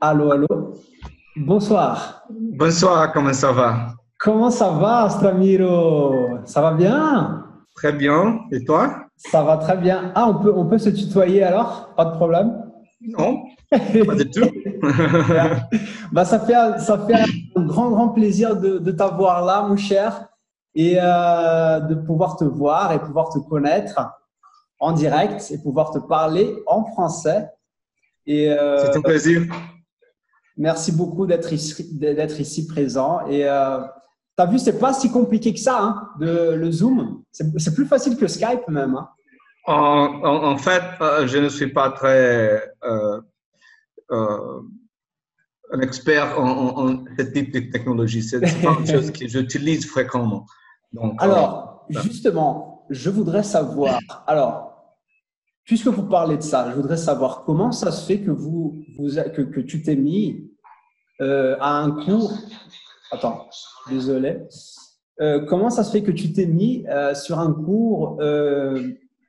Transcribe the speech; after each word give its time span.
Allô, 0.00 0.30
allô. 0.30 0.74
Bonsoir. 1.34 2.22
Bonsoir, 2.30 3.12
comment 3.14 3.32
ça 3.32 3.50
va? 3.52 3.94
Comment 4.18 4.50
ça 4.50 4.70
va, 4.70 5.08
Stramiro 5.08 6.38
Ça 6.44 6.60
va 6.60 6.72
bien? 6.72 7.44
Très 7.74 7.92
bien. 7.92 8.40
Et 8.52 8.62
toi? 8.64 9.06
Ça 9.16 9.42
va 9.42 9.56
très 9.56 9.76
bien. 9.78 10.12
Ah, 10.14 10.28
on 10.28 10.34
peut, 10.42 10.52
on 10.54 10.66
peut 10.66 10.76
se 10.78 10.90
tutoyer 10.90 11.42
alors? 11.42 11.94
Pas 11.96 12.04
de 12.06 12.10
problème? 12.16 12.62
Non, 13.00 13.44
pas 13.70 14.14
du 14.16 14.30
tout. 14.30 14.48
bah, 16.12 16.24
ça, 16.26 16.40
fait, 16.40 16.78
ça 16.78 16.98
fait 17.06 17.14
un 17.56 17.62
grand, 17.62 17.90
grand 17.90 18.08
plaisir 18.08 18.56
de, 18.56 18.76
de 18.78 18.90
t'avoir 18.90 19.44
là, 19.46 19.62
mon 19.62 19.76
cher, 19.76 20.28
et 20.74 20.98
euh, 21.00 21.80
de 21.80 21.94
pouvoir 21.94 22.36
te 22.36 22.44
voir 22.44 22.92
et 22.92 22.98
pouvoir 22.98 23.30
te 23.30 23.38
connaître 23.38 23.98
en 24.78 24.92
direct 24.92 25.50
et 25.50 25.58
pouvoir 25.62 25.90
te 25.90 25.98
parler 25.98 26.54
en 26.66 26.84
français. 26.84 27.48
Euh, 28.28 28.76
C'est 28.82 28.98
un 28.98 29.02
plaisir. 29.02 29.42
Merci 30.56 30.92
beaucoup 30.92 31.26
d'être 31.26 31.52
ici, 31.52 31.94
d'être 31.94 32.40
ici 32.40 32.66
présent. 32.66 33.26
Et 33.28 33.44
euh, 33.44 33.80
tu 34.36 34.42
as 34.42 34.46
vu, 34.46 34.58
c'est 34.58 34.78
pas 34.78 34.92
si 34.92 35.10
compliqué 35.10 35.52
que 35.52 35.60
ça, 35.60 35.82
hein, 35.82 36.08
de, 36.20 36.54
le 36.54 36.70
Zoom. 36.70 37.22
C'est 37.30 37.74
plus 37.74 37.86
facile 37.86 38.16
que 38.16 38.26
Skype 38.26 38.68
même. 38.68 38.94
Hein. 38.94 39.08
En, 39.66 40.22
en, 40.24 40.56
fait, 40.58 40.82
euh, 41.00 41.26
je 41.26 41.38
ne 41.38 41.48
suis 41.48 41.66
pas 41.66 41.90
très 41.90 42.62
euh, 42.84 43.20
euh, 44.12 44.60
un 45.72 45.80
expert 45.80 46.38
en, 46.38 46.88
en, 46.88 47.04
ce 47.18 47.22
type 47.24 47.52
de 47.52 47.60
technologie. 47.72 48.22
C'est 48.22 48.40
pas 48.40 48.76
une 48.78 48.86
chose 48.86 49.10
que 49.10 49.26
j'utilise 49.26 49.86
fréquemment. 49.86 50.46
Donc, 50.92 51.20
alors, 51.20 51.84
justement, 51.90 52.86
je 52.90 53.10
voudrais 53.10 53.42
savoir. 53.42 53.98
Alors, 54.28 54.65
Puisque 55.66 55.88
vous 55.88 56.04
parlez 56.04 56.36
de 56.36 56.42
ça, 56.42 56.70
je 56.70 56.76
voudrais 56.76 56.96
savoir 56.96 57.42
comment 57.44 57.72
ça 57.72 57.90
se 57.90 58.06
fait 58.06 58.20
que, 58.20 58.30
vous, 58.30 58.84
vous 58.96 59.08
que, 59.16 59.42
que 59.42 59.60
tu 59.60 59.82
t'es 59.82 59.96
mis 59.96 60.48
euh, 61.20 61.56
à 61.60 61.78
un 61.82 61.90
cours. 61.90 62.32
Attends, 63.10 63.48
désolé. 63.90 64.46
Euh, 65.20 65.44
comment 65.44 65.70
ça 65.70 65.82
se 65.82 65.90
fait 65.90 66.04
que 66.04 66.12
tu 66.12 66.32
t'es 66.32 66.46
mis 66.46 66.86
euh, 66.88 67.14
sur 67.14 67.40
un 67.40 67.52
cours 67.52 68.20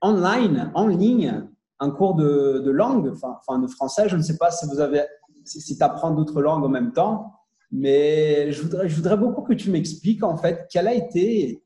online, 0.04 0.72
en 0.76 0.86
ligne, 0.86 1.44
un 1.80 1.90
cours 1.90 2.14
de, 2.14 2.70
langue, 2.70 3.12
enfin 3.12 3.58
de 3.58 3.68
français? 3.68 4.08
Je 4.08 4.16
ne 4.16 4.22
sais 4.22 4.38
pas 4.38 4.52
si 4.52 4.68
vous 4.68 4.80
avez, 4.80 5.02
si, 5.44 5.76
tu 5.76 5.84
apprends 5.84 6.12
d'autres 6.12 6.44
langues 6.44 6.66
en 6.66 6.70
même 6.70 6.94
temps, 6.94 7.34
mais 7.72 8.52
je 8.52 8.62
voudrais, 8.62 8.88
je 8.88 8.96
voudrais 8.96 9.18
beaucoup 9.18 9.42
que 9.42 9.54
tu 9.54 9.72
m'expliques 9.72 10.24
en 10.24 10.38
fait 10.38 10.68
quel 10.70 10.88
a 10.88 10.94
été 10.94 11.64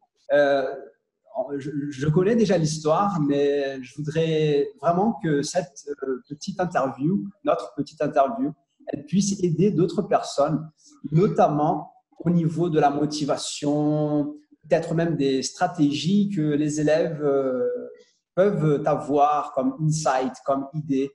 je, 1.58 2.08
connais 2.08 2.36
déjà 2.36 2.58
l'histoire, 2.58 3.20
mais 3.22 3.82
je 3.82 3.96
voudrais 3.96 4.70
vraiment 4.82 5.20
que 5.24 5.42
cette 5.42 5.88
euh, 6.04 6.22
petite 6.28 6.60
interview, 6.60 7.28
notre 7.44 7.74
petite 7.76 8.02
interview, 8.02 8.52
elle 8.88 9.06
puisse 9.06 9.42
aider 9.44 9.72
d'autres 9.72 10.02
personnes, 10.02 10.70
notamment 11.12 11.94
au 12.20 12.30
niveau 12.30 12.70
de 12.70 12.80
la 12.80 12.90
motivation, 12.90 14.36
peut-être 14.68 14.94
même 14.94 15.16
des 15.16 15.44
stratégies 15.44 16.30
que 16.30 16.42
les 16.42 16.80
élèves 16.82 17.24
euh, 17.24 17.68
peuvent 18.36 18.84
avoir 18.86 19.54
comme 19.54 19.76
insight, 19.82 20.34
comme 20.46 20.68
idée, 20.74 21.12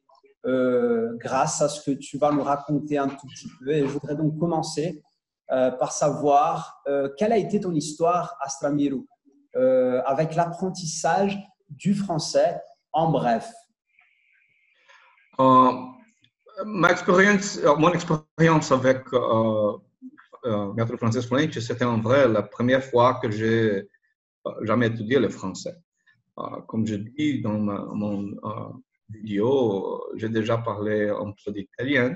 euh, 0.47 1.17
grâce 1.19 1.61
à 1.61 1.69
ce 1.69 1.91
que 1.91 1.97
tu 1.97 2.19
vas 2.19 2.33
nous 2.33 2.43
raconter 2.43 2.99
un 2.99 3.09
tout 3.09 3.27
petit 3.27 3.49
peu. 3.59 3.71
Et 3.71 3.81
je 3.81 3.93
voudrais 3.93 4.17
donc 4.17 4.39
commencer 4.39 5.03
par 5.49 5.93
savoir 5.93 6.83
quelle 7.17 7.31
a 7.31 7.39
été 7.39 7.61
ton 7.61 7.71
histoire 7.73 8.37
à 8.41 8.49
Stramiro 8.49 9.07
euh, 9.57 10.03
avec 10.05 10.35
l'apprentissage 10.35 11.39
du 11.71 11.95
français 11.95 12.61
en 12.93 13.11
bref 13.11 13.51
euh, 15.41 15.73
euh, 16.59 16.65
Mon 16.65 17.93
expérience 17.93 18.73
avec 18.73 19.05
euh, 19.13 19.73
Maître 20.75 20.97
Francis 20.97 21.29
c'était 21.61 21.85
en 21.85 22.01
vrai 22.01 22.29
la 22.29 22.43
première 22.43 22.85
fois 22.85 23.19
que 23.21 23.31
j'ai 23.31 23.89
jamais 24.63 24.87
étudié 24.87 25.19
le 25.19 25.29
français. 25.29 25.75
comme 26.69 26.87
je 26.87 26.97
dis 26.97 27.41
dans 27.43 27.59
mon 28.03 28.17
vidéo, 29.09 30.03
j'ai 30.17 30.29
déjà 30.29 30.59
parlé 30.59 31.09
un 31.09 31.33
peu 31.45 31.53
d'italien 31.53 32.15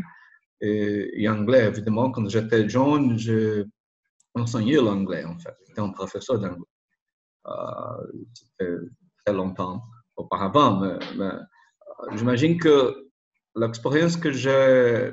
et, 0.61 1.23
et, 1.23 1.29
anglais. 1.29 1.67
Évidemment, 1.67 2.11
quand 2.11 2.29
j'étais 2.29 2.69
jeune, 2.69 3.19
j'ai 3.19 3.65
enseigné 4.35 4.77
l'anglais, 4.77 5.25
en 5.25 5.39
fait. 5.39 5.57
J'étais 5.67 5.81
un 5.81 5.91
professeur 5.91 6.39
d'anglais. 6.39 6.70
Euh, 7.47 8.13
c'était 8.35 8.73
très 9.25 9.35
longtemps 9.35 9.83
auparavant, 10.17 10.81
mais, 10.81 10.99
euh, 11.21 11.39
j'imagine 12.15 12.59
que 12.59 13.09
l'expérience 13.57 14.17
que 14.17 14.31
j'ai 14.31 14.51
euh, 14.51 15.13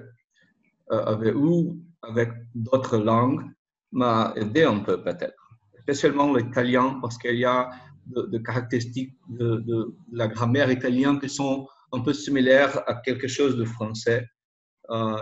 avait 0.89 1.33
eue 1.33 1.71
avec 2.01 2.31
d'autres 2.53 2.97
langues 2.97 3.43
m'a 3.91 4.33
aidé 4.35 4.63
un 4.63 4.79
peu 4.79 5.01
peut-être, 5.01 5.57
spécialement 5.79 6.33
l'italien 6.33 6.99
parce 7.01 7.17
qu'il 7.17 7.37
y 7.37 7.45
a 7.45 7.69
de, 8.05 8.37
caractéristiques 8.37 9.17
de, 9.29 9.95
la 10.11 10.27
grammaire 10.27 10.71
italienne 10.71 11.19
qui 11.19 11.29
sont 11.29 11.67
un 11.93 12.01
peu 12.01 12.13
similaires 12.13 12.81
à 12.87 12.95
quelque 12.95 13.27
chose 13.27 13.57
de 13.57 13.65
français. 13.65 14.27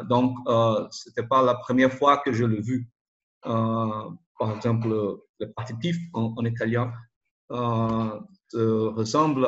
donc, 0.10 0.36
euh, 0.48 0.88
ce 0.92 1.10
n'était 1.10 1.28
pas 1.28 1.42
la 1.44 1.56
première 1.56 1.94
fois 1.94 2.18
que 2.18 2.32
je 2.32 2.46
l'ai 2.46 2.62
vu. 2.62 2.90
par 3.44 4.52
exemple, 4.56 4.90
le 5.40 5.52
partitif 5.52 5.98
en, 6.14 6.44
italien 6.46 6.94
euh, 7.52 8.20
ressemble 8.54 9.46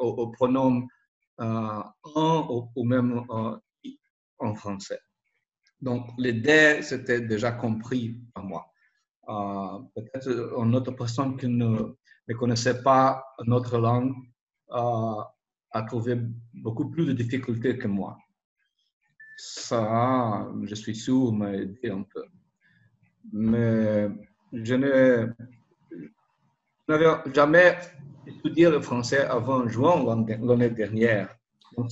au, 0.00 0.28
pronom 0.28 0.86
euh, 1.40 1.82
en 2.02 2.68
ou, 2.74 2.84
même 2.84 3.24
euh, 3.30 3.56
en 4.38 4.54
français. 4.54 5.00
Donc, 5.80 6.10
l'idée, 6.18 6.80
c'était 6.82 7.20
déjà 7.20 7.52
compris 7.52 8.20
par 8.34 8.44
moi. 8.44 8.66
Peut-être 9.94 10.54
une 10.58 10.74
autre 10.74 10.92
personne 10.92 11.36
qui 11.36 11.46
ne, 11.46 11.94
ne 12.28 12.34
connaissait 12.34 12.82
pas 12.82 13.24
notre 13.44 13.78
langue 13.78 14.14
a 15.70 15.82
trouvé 15.82 16.16
beaucoup 16.54 16.90
plus 16.90 17.06
de 17.06 17.12
difficultés 17.12 17.78
que 17.78 17.86
moi. 17.86 18.16
Ça, 19.36 20.50
je 20.64 20.74
suis 20.74 20.96
sûr, 20.96 21.32
m'a 21.32 21.52
aidé 21.52 21.90
un 21.90 22.02
peu. 22.02 22.24
Mais 23.32 24.08
je 24.52 24.74
n'avais 26.88 27.32
jamais 27.34 27.76
étudié 28.26 28.70
le 28.70 28.80
français 28.80 29.26
avant 29.26 29.68
juin 29.68 30.04
l'année 30.42 30.70
dernière. 30.70 31.28
Donc, 31.76 31.90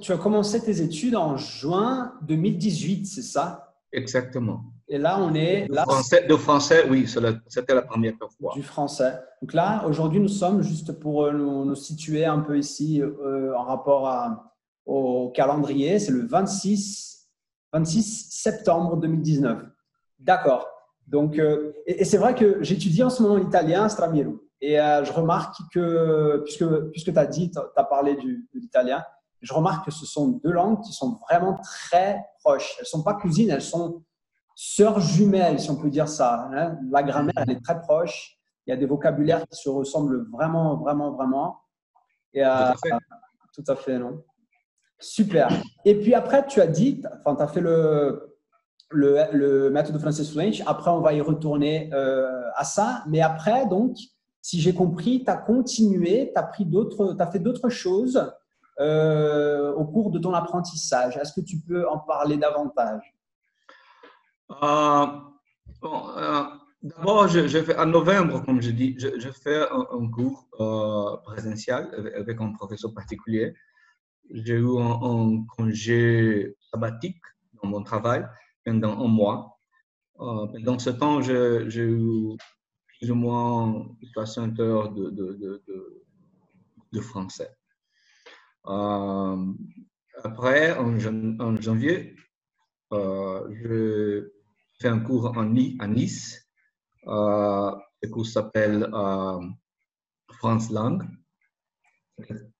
tu, 0.00 0.12
as 0.12 0.16
commencé 0.16 0.60
tes 0.62 0.80
études 0.80 1.16
en 1.16 1.36
juin 1.36 2.14
2018, 2.22 3.06
c'est 3.06 3.22
ça? 3.22 3.74
Exactement. 3.92 4.64
Et 4.88 4.98
là, 4.98 5.18
on 5.20 5.34
est... 5.34 5.66
Là, 5.68 5.82
français, 5.82 6.26
de 6.26 6.36
français, 6.36 6.86
oui, 6.88 7.06
c'était 7.48 7.74
la 7.74 7.82
première 7.82 8.14
fois. 8.38 8.52
Du 8.54 8.62
français. 8.62 9.14
Donc 9.42 9.52
là, 9.52 9.84
aujourd'hui, 9.86 10.20
nous 10.20 10.28
sommes, 10.28 10.62
juste 10.62 10.92
pour 10.98 11.24
euh, 11.24 11.32
nous, 11.32 11.74
situer 11.74 12.24
un 12.24 12.40
peu 12.40 12.58
ici 12.58 13.00
euh, 13.02 13.54
en 13.56 13.64
rapport 13.64 14.08
à, 14.08 14.52
au 14.86 15.30
calendrier, 15.34 15.98
c'est 15.98 16.12
le 16.12 16.26
26, 16.26 17.28
26 17.72 18.28
septembre 18.30 18.96
2019. 18.96 19.62
D'accord. 20.18 20.68
Donc, 21.06 21.38
euh, 21.38 21.72
et, 21.86 22.04
c'est 22.04 22.18
vrai 22.18 22.34
que 22.34 22.62
j'étudie 22.62 23.02
en 23.02 23.10
ce 23.10 23.22
moment 23.22 23.36
l'italien 23.36 23.88
Stramiro. 23.88 24.42
Et 24.60 24.80
euh, 24.80 25.04
je 25.04 25.12
remarque 25.12 25.56
que, 25.72 26.42
puisque, 26.44 26.66
puisque 26.90 27.12
tu 27.12 27.18
as 27.18 27.26
dit, 27.26 27.50
tu 27.50 27.58
as 27.76 27.84
parlé 27.84 28.16
du, 28.16 28.48
de 28.54 28.60
l'italien, 28.60 29.04
je 29.40 29.52
remarque 29.52 29.86
que 29.86 29.90
ce 29.90 30.06
sont 30.06 30.40
deux 30.42 30.50
langues 30.50 30.80
qui 30.80 30.92
sont 30.92 31.18
vraiment 31.28 31.58
très 31.62 32.24
proches. 32.42 32.74
Elles 32.78 32.82
ne 32.82 32.86
sont 32.86 33.02
pas 33.02 33.14
cousines, 33.14 33.50
elles 33.50 33.62
sont 33.62 34.02
sœurs 34.54 35.00
jumelles, 35.00 35.60
si 35.60 35.70
on 35.70 35.76
peut 35.76 35.90
dire 35.90 36.08
ça. 36.08 36.48
Hein. 36.52 36.78
La 36.90 37.02
grammaire, 37.02 37.34
elle 37.36 37.52
est 37.52 37.62
très 37.62 37.78
proche. 37.80 38.38
Il 38.66 38.70
y 38.70 38.72
a 38.72 38.76
des 38.76 38.86
vocabulaires 38.86 39.46
qui 39.46 39.60
se 39.60 39.68
ressemblent 39.68 40.28
vraiment, 40.32 40.76
vraiment, 40.78 41.12
vraiment. 41.12 41.60
Et, 42.32 42.44
euh, 42.44 42.48
tout, 42.48 42.72
à 42.72 42.74
fait. 42.74 43.04
tout 43.54 43.64
à 43.68 43.76
fait, 43.76 43.98
non? 43.98 44.24
Super. 44.98 45.48
Et 45.84 45.94
puis 45.94 46.14
après, 46.14 46.46
tu 46.46 46.60
as 46.60 46.66
dit, 46.66 47.02
enfin, 47.20 47.36
tu 47.36 47.42
as 47.42 47.48
fait 47.48 47.60
le, 47.60 48.35
le, 48.90 49.18
le 49.32 49.70
méthode 49.70 49.98
Francis 50.00 50.32
French. 50.32 50.62
Après, 50.66 50.90
on 50.90 51.00
va 51.00 51.12
y 51.12 51.20
retourner 51.20 51.90
euh, 51.92 52.42
à 52.54 52.64
ça. 52.64 53.04
Mais 53.08 53.20
après, 53.20 53.66
donc, 53.66 53.96
si 54.42 54.60
j'ai 54.60 54.74
compris, 54.74 55.24
tu 55.24 55.30
as 55.30 55.36
continué, 55.36 56.32
tu 56.32 56.38
as, 56.40 56.50
as 57.18 57.26
fait 57.30 57.38
d'autres 57.38 57.68
choses 57.68 58.32
euh, 58.80 59.72
au 59.74 59.84
cours 59.84 60.10
de 60.10 60.18
ton 60.18 60.34
apprentissage. 60.34 61.16
Est-ce 61.16 61.32
que 61.32 61.44
tu 61.44 61.58
peux 61.60 61.88
en 61.88 61.98
parler 61.98 62.36
davantage? 62.36 63.02
Euh, 64.62 65.06
D'abord, 66.82 67.26
je, 67.26 67.48
fait 67.48 67.76
en 67.76 67.86
novembre, 67.86 68.44
comme 68.44 68.62
je 68.62 68.70
dis, 68.70 68.96
je 68.98 69.30
fais 69.30 69.66
un, 69.72 70.08
cours 70.08 70.46
présentiel 71.24 71.88
avec, 72.16 72.40
un 72.40 72.52
professeur 72.52 72.94
particulier. 72.94 73.54
J'ai 74.30 74.54
eu 74.54 74.78
un 74.78 75.44
congé 75.56 76.54
sabbatique 76.70 77.20
dans 77.60 77.68
mon 77.68 77.82
travail 77.82 78.24
pendant 78.66 78.98
un 79.02 79.08
mois. 79.08 79.58
Euh, 80.20 80.46
pendant 80.48 80.78
ce 80.78 80.90
temps, 80.90 81.22
j'ai 81.22 81.82
eu 81.82 82.36
plus 82.98 83.10
ou 83.10 83.14
moins 83.14 83.86
60 84.12 84.58
heures 84.60 84.92
de, 84.92 85.10
de, 85.10 85.32
de, 85.34 86.04
de 86.92 87.00
français. 87.00 87.50
Euh, 88.66 89.52
après, 90.24 90.76
en, 90.76 90.98
janvier, 91.60 92.16
je 92.90 94.28
fais 94.80 94.88
un 94.88 95.00
cours 95.00 95.26
en, 95.36 95.54
à 95.78 95.86
Nice. 95.86 96.50
le 97.06 98.08
cours 98.10 98.26
s'appelle 98.26 98.90
France 100.38 100.70
Langue. 100.70 101.04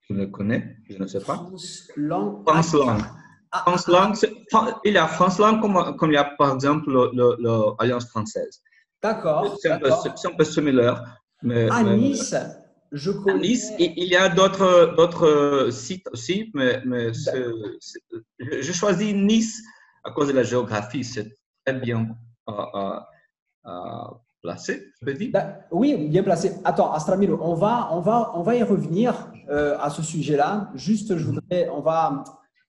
Tu 0.07 0.15
le 0.15 0.27
connais 0.29 0.77
Je 0.89 0.99
ne 0.99 1.07
sais 1.07 1.19
pas. 1.19 1.35
France 1.35 1.91
Langue. 1.97 2.47
France 2.47 2.75
Langue. 2.75 3.03
Ah, 3.57 3.63
France 3.67 3.89
Langue, 3.89 4.17
il 4.85 4.93
y 4.93 4.99
a 4.99 5.07
France 5.07 5.39
Langue 5.39 5.61
comme, 5.61 5.97
comme 5.97 6.11
il 6.11 6.15
y 6.15 6.19
a 6.19 6.25
par 6.25 6.55
exemple 6.55 6.91
l'Alliance 7.13 8.07
française. 8.09 8.61
D'accord. 9.03 9.57
C'est 9.61 9.71
un, 9.71 9.79
peu 10.37 10.45
similaire. 10.45 11.03
Mais, 11.43 11.69
à 11.71 11.83
Nice, 11.83 12.35
je 12.93 13.11
connais. 13.13 13.39
À 13.39 13.39
Nice, 13.39 13.73
il 13.79 14.05
y 14.05 14.17
a 14.17 14.29
d'autres 14.29 15.69
sites 15.71 16.09
aussi, 16.13 16.51
mais, 16.55 16.83
mais 16.85 17.13
je 17.15 18.73
choisis 18.73 19.15
Nice 19.15 19.63
à 20.05 20.11
cause 20.11 20.29
de 20.29 20.33
la 20.33 20.43
géographie. 20.43 21.05
C'est 21.05 21.37
très 21.65 21.75
bien 21.75 22.09
placé, 24.43 24.93
je 25.01 25.07
peux 25.07 25.15
dire. 25.15 25.31
Oui, 25.71 26.09
bien 26.09 26.23
placé. 26.23 26.53
Attends, 26.65 26.93
Astramilo, 26.93 27.39
on 27.43 27.55
va, 27.55 27.89
on 27.93 28.01
va, 28.01 28.33
on 28.35 28.43
va 28.43 28.55
y 28.55 28.63
revenir 28.63 29.31
euh, 29.51 29.77
à 29.81 29.91
ce 29.91 30.03
sujet-là. 30.03 30.71
Juste, 30.75 31.17
je 31.17 31.25
voudrais, 31.25 31.69
on 31.69 31.81
va, 31.81 32.25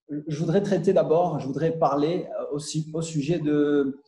je 0.09 0.39
voudrais 0.39 0.61
traiter 0.61 0.93
d'abord, 0.93 1.39
je 1.39 1.47
voudrais 1.47 1.71
parler 1.71 2.27
euh, 2.39 2.45
aussi 2.51 2.89
au 2.93 3.01
sujet 3.01 3.39
de, 3.39 4.01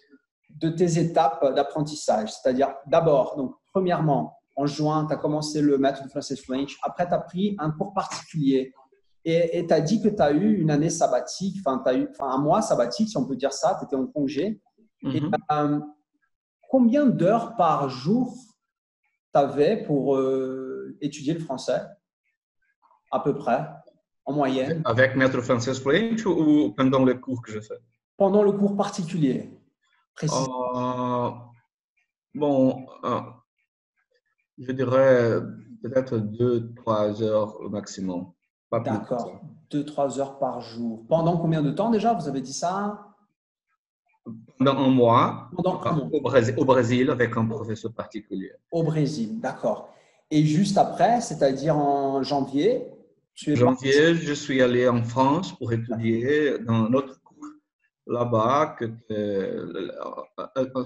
de 0.50 0.70
tes 0.70 1.00
étapes 1.00 1.54
d'apprentissage. 1.56 2.32
C'est-à-dire, 2.34 2.74
d'abord, 2.88 3.36
donc, 3.36 3.56
premièrement, 3.74 4.38
en 4.56 4.66
juin, 4.66 5.06
tu 5.06 5.14
as 5.14 5.18
commencé 5.18 5.62
le 5.62 5.78
maître 5.78 6.04
de 6.04 6.10
français 6.10 6.36
French. 6.36 6.78
Après, 6.84 7.08
tu 7.08 7.14
as 7.14 7.20
pris 7.20 7.56
un 7.60 7.72
cours 7.72 7.94
particulier 7.94 8.74
et 9.26 9.66
tu 9.68 9.74
as 9.74 9.82
dit 9.82 10.02
que 10.02 10.10
tu 10.10 10.22
as 10.22 10.32
eu 10.32 10.60
une 10.60 10.72
année 10.72 10.90
sabbatique, 10.90 11.58
enfin, 11.60 11.82
tu 11.84 11.90
as 11.90 11.98
eu 11.98 12.10
un 12.20 12.38
mois 12.38 12.62
sabbatique, 12.62 13.10
si 13.10 13.18
on 13.18 13.26
peut 13.26 13.36
dire 13.36 13.54
ça, 13.54 13.78
tu 13.80 13.86
étais 13.86 13.96
en 13.96 14.08
congé. 14.08 14.62
Et, 15.04 15.22
mhm. 15.22 15.32
euh, 15.52 15.80
combien 16.70 17.06
d'heures 17.06 17.56
par 17.56 17.90
jour 17.90 18.34
tu 19.34 19.40
avais 19.40 19.84
pour 19.84 20.16
euh, 20.16 20.98
étudier 21.02 21.34
le 21.34 21.40
français? 21.40 21.82
À 23.12 23.20
peu 23.20 23.36
près, 23.36 23.66
en 24.30 24.34
moyenne 24.34 24.82
Avec 24.86 25.16
Maître 25.16 25.42
Francis 25.42 25.80
French 25.80 26.26
ou 26.26 26.72
pendant 26.78 27.04
le 27.04 27.16
cours 27.16 27.42
que 27.42 27.52
je 27.52 27.60
fais? 27.60 27.80
Pendant 28.16 28.44
le 28.44 28.52
cours 28.52 28.76
particulier, 28.76 29.50
euh, 30.24 31.30
bon, 32.36 32.86
euh, 33.06 33.22
je 34.58 34.72
dirais 34.74 35.42
peut-être 35.82 36.18
deux, 36.18 36.74
trois 36.76 37.24
heures 37.24 37.60
au 37.62 37.70
maximum. 37.70 38.32
D'accord, 38.72 39.40
deux, 39.72 39.86
trois 39.86 40.20
heures 40.20 40.38
par 40.38 40.62
jour. 40.62 41.06
Pendant 41.08 41.38
combien 41.38 41.62
de 41.64 41.72
temps 41.72 41.90
déjà? 41.90 42.14
Vous 42.14 42.28
avez 42.28 42.42
dit 42.42 42.54
ça? 42.54 43.06
Pendant 44.58 44.78
un 44.78 44.90
mois, 44.90 45.50
Pendant 45.56 45.82
un 45.82 45.94
mois. 45.94 46.10
Au, 46.12 46.22
Brésil, 46.22 46.54
au 46.58 46.66
Brésil 46.66 47.10
avec 47.10 47.36
un 47.38 47.46
professeur 47.46 47.94
particulier. 47.94 48.52
Au 48.72 48.84
Brésil, 48.84 49.40
d'accord. 49.40 49.90
Et 50.30 50.44
juste 50.44 50.78
après, 50.78 51.22
c'est-à-dire 51.22 51.78
en 51.78 52.22
janvier 52.22 52.86
En 53.48 53.56
janvier, 53.56 54.16
je 54.16 54.34
suis 54.34 54.62
allé 54.62 54.88
en 54.88 55.04
France 55.04 55.58
pour 55.58 55.72
étudier 55.72 56.60
dans 56.60 56.90
notre 56.90 57.22
cours 57.22 57.48
là-bas, 58.08 58.76
que 58.78 58.86
euh, 59.12 59.90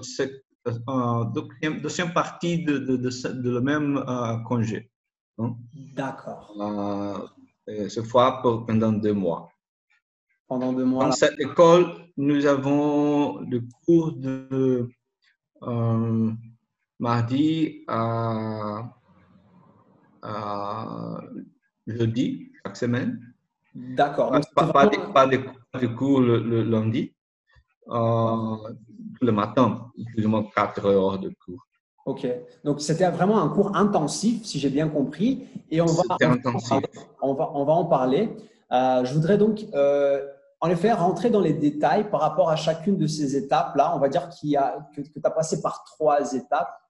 c'est 0.02 0.44
une 0.66 1.32
deuxième, 1.32 1.80
deuxième 1.80 2.12
partie 2.12 2.64
de, 2.64 2.78
de, 2.78 2.96
de, 2.96 3.50
le 3.50 3.60
même 3.60 3.98
euh, 4.08 4.36
congé. 4.46 4.90
Hein. 5.38 5.56
D'accord. 5.94 6.54
Euh, 7.68 7.88
cette 7.88 8.06
fois 8.06 8.42
pendant 8.42 8.92
deux 8.92 9.14
mois. 9.14 9.50
Pendant 10.46 10.72
deux 10.72 10.84
mois. 10.84 11.06
Dans 11.06 11.12
cette 11.12 11.40
école, 11.40 11.86
nous 12.16 12.46
avons 12.46 13.40
le 13.40 13.62
cours 13.84 14.12
de 14.12 14.88
euh, 15.62 16.30
mardi 16.98 17.84
à, 17.88 18.90
jeudi 21.86 22.52
chaque 22.62 22.76
semaine. 22.76 23.20
D'accord. 23.74 24.30
Pas, 24.54 24.66
pas, 24.66 24.88
pas, 25.12 25.26
de, 25.26 25.86
cours 25.88 26.20
le, 26.20 26.62
lundi. 26.62 27.12
Euh, 27.88 28.56
le 29.20 29.32
matin, 29.32 29.90
plus 30.14 30.24
ou 30.24 30.28
moins 30.28 30.44
4 30.54 30.86
heures 30.86 31.18
de 31.18 31.30
cours. 31.44 31.66
Ok, 32.06 32.26
donc 32.64 32.80
c'était 32.80 33.10
vraiment 33.10 33.42
un 33.42 33.48
cours 33.48 33.76
intensif, 33.76 34.44
si 34.44 34.58
j'ai 34.58 34.68
bien 34.68 34.88
compris, 34.88 35.46
et 35.70 35.80
on 35.80 35.86
va, 35.86 36.02
on, 37.22 37.34
va, 37.34 37.50
on 37.54 37.64
va 37.64 37.72
en 37.72 37.86
parler. 37.86 38.36
Euh, 38.72 39.04
je 39.04 39.14
voudrais 39.14 39.38
donc 39.38 39.64
euh, 39.74 40.22
en 40.64 40.70
effet, 40.70 40.92
rentrer 40.92 41.28
dans 41.28 41.42
les 41.42 41.52
détails 41.52 42.08
par 42.08 42.22
rapport 42.22 42.48
à 42.48 42.56
chacune 42.56 42.96
de 42.96 43.06
ces 43.06 43.36
étapes-là. 43.36 43.94
On 43.94 43.98
va 43.98 44.08
dire 44.08 44.30
qu'il 44.30 44.48
y 44.48 44.56
a, 44.56 44.88
que, 44.96 45.02
tu 45.02 45.10
as 45.22 45.30
passé 45.30 45.60
par 45.60 45.84
trois 45.84 46.32
étapes 46.32 46.80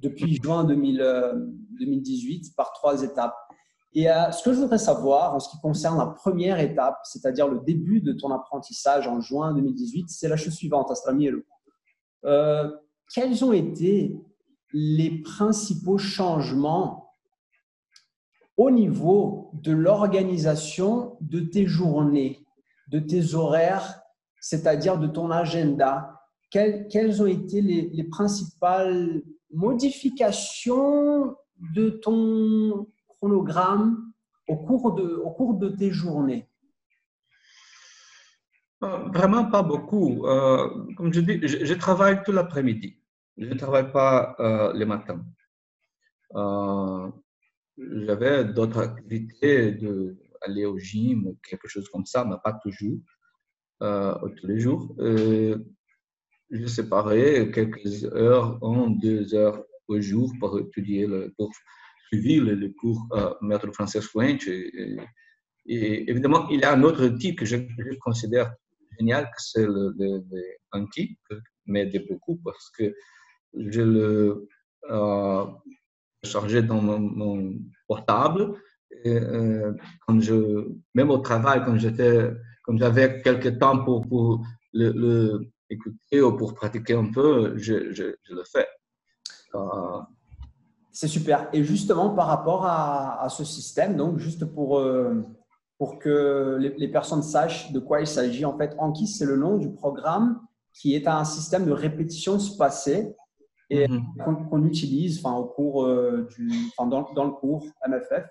depuis 0.00 0.38
juin 0.42 0.64
2018, 0.64 1.00
euh, 1.00 2.48
par 2.54 2.74
trois 2.74 3.02
étapes. 3.02 3.34
Et 3.94 4.10
euh, 4.10 4.30
ce 4.30 4.42
que 4.42 4.52
je 4.52 4.60
voudrais 4.60 4.78
savoir 4.78 5.34
en 5.34 5.40
ce 5.40 5.50
qui 5.50 5.60
concerne 5.60 5.98
la 5.98 6.06
première 6.06 6.58
étape, 6.60 6.98
c'est-à-dire 7.04 7.48
le 7.48 7.60
début 7.60 8.00
de 8.00 8.12
ton 8.12 8.30
apprentissage 8.30 9.06
en 9.06 9.20
juin 9.20 9.52
2018, 9.54 10.08
c'est 10.08 10.28
la 10.28 10.36
chose 10.36 10.54
suivante, 10.54 10.90
Astramielo. 10.90 11.42
Euh, 12.24 12.70
quels 13.14 13.44
ont 13.44 13.52
été 13.52 14.16
les 14.72 15.22
principaux 15.22 15.98
changements 15.98 17.14
au 18.56 18.70
niveau 18.70 19.50
de 19.54 19.72
l'organisation 19.72 21.16
de 21.20 21.40
tes 21.40 21.66
journées 21.66 22.42
de 22.92 22.98
tes 22.98 23.34
horaires, 23.34 24.00
c'est-à-dire 24.40 24.98
de 24.98 25.06
ton 25.06 25.30
agenda? 25.30 26.20
Quelles, 26.50 27.22
ont 27.22 27.26
été 27.26 27.62
les, 27.62 28.04
principales 28.04 29.22
modifications 29.50 31.34
de 31.74 31.88
ton 31.88 32.86
au 33.22 34.56
cours 34.56 34.94
de, 34.94 35.14
au 35.16 35.30
cours 35.30 35.54
de 35.54 35.68
tes 35.68 35.90
journées? 35.90 36.48
Euh, 38.82 39.08
Vraiment 39.14 39.50
pas 39.50 39.62
beaucoup. 39.62 40.26
Euh, 40.26 40.92
comme 40.96 41.12
je 41.12 41.20
dis, 41.20 41.40
je, 41.46 41.74
travaille 41.74 42.22
tout 42.24 42.32
l'après-midi. 42.32 42.98
Je 43.36 43.46
ne 43.46 43.54
travaille 43.54 43.92
pas 43.92 44.34
euh, 44.40 44.72
les 44.74 44.84
matins. 44.84 45.24
J'avais 47.78 48.44
d'autres 48.44 48.80
activités 48.80 49.72
de, 49.72 50.16
aller 50.42 50.64
au 50.64 50.78
gym, 50.78 51.36
quelque 51.42 51.68
chose 51.68 51.88
comme 51.88 52.06
ça, 52.06 52.24
mais 52.24 52.36
pas 52.42 52.54
toujours, 52.54 52.98
euh, 53.82 54.14
tous 54.36 54.46
les 54.46 54.60
jours. 54.60 54.94
Euh, 54.98 55.58
je 56.50 56.66
séparais 56.66 57.50
quelques 57.50 58.04
heures, 58.04 58.58
en 58.62 58.90
deux 58.90 59.34
heures 59.34 59.64
au 59.88 60.00
jour 60.00 60.32
pour 60.38 60.58
étudier, 60.58 61.06
le, 61.06 61.32
pour 61.36 61.50
le, 62.12 62.68
cours 62.68 63.06
euh, 63.12 63.34
Maître 63.40 63.70
français 63.72 64.00
French. 64.00 64.48
Et, 64.48 66.10
évidemment, 66.10 66.48
il 66.48 66.60
y 66.60 66.64
a 66.64 66.72
un 66.72 66.82
autre 66.82 67.06
type 67.08 67.38
que 67.38 67.44
je, 67.44 67.56
considère 68.00 68.52
génial, 68.98 69.24
que 69.26 69.42
c'est 69.42 69.66
le, 69.66 69.94
le, 69.98 70.22
le 70.30 70.86
qui 70.92 71.18
m'aide 71.66 72.06
beaucoup 72.08 72.36
parce 72.44 72.70
que 72.70 72.94
je 73.54 73.80
le 73.80 74.48
euh, 74.90 75.44
chargeais 76.24 76.62
dans 76.62 76.80
mon 76.80 77.54
portable 77.86 78.54
euh, 79.06 79.72
quand 80.06 80.20
je, 80.20 80.68
même 80.94 81.10
au 81.10 81.18
travail, 81.18 81.62
quand 81.64 81.76
j'étais, 81.78 82.30
quand 82.62 82.76
j'avais 82.76 83.22
quelques 83.22 83.58
temps 83.58 83.84
pour, 83.84 84.06
pour 84.06 84.44
le, 84.72 85.40
écouter 85.70 86.20
ou 86.20 86.36
pour 86.36 86.54
pratiquer 86.54 86.94
un 86.94 87.10
peu, 87.10 87.56
je, 87.56 87.92
je, 87.92 88.14
le 88.30 88.44
fais. 88.44 88.68
Euh, 89.54 90.00
c'est 90.92 91.08
super. 91.08 91.48
Et 91.52 91.64
justement, 91.64 92.10
par 92.10 92.26
rapport 92.26 92.66
à, 92.66 93.22
à, 93.22 93.28
ce 93.28 93.44
système, 93.44 93.96
donc 93.96 94.18
juste 94.18 94.44
pour, 94.44 94.78
euh, 94.78 95.22
pour 95.78 95.98
que 95.98 96.58
les, 96.60 96.74
les, 96.76 96.88
personnes 96.88 97.22
sachent 97.22 97.72
de 97.72 97.80
quoi 97.80 98.00
il 98.00 98.06
s'agit, 98.06 98.44
en 98.44 98.56
fait, 98.56 98.74
Anki, 98.78 99.06
c'est 99.06 99.24
le 99.24 99.36
nom 99.36 99.56
du 99.56 99.72
programme 99.72 100.40
qui 100.74 100.94
est 100.94 101.08
un 101.08 101.24
système 101.24 101.66
de 101.66 101.72
répétition 101.72 102.38
spacée 102.38 103.14
et 103.70 103.88
mhm. 103.88 104.48
qu'on 104.50 104.64
utilise 104.64 105.24
enfin, 105.24 105.36
au 105.36 105.46
cours 105.46 105.84
euh, 105.84 106.28
du, 106.36 106.50
enfin, 106.76 106.88
dans, 106.88 107.10
dans, 107.14 107.24
le 107.24 107.30
cours 107.30 107.64
MFF. 107.88 108.26